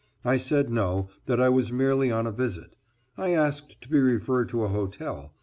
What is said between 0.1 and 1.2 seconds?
I said no,